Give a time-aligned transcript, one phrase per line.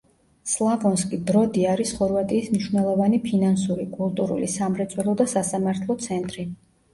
[0.51, 6.49] სლავონსკი-ბროდი არის ხორვატიის მნიშვნელოვანი ფინანსური, კულტურული, სამრეწველო და სასამართლო ცენტრი.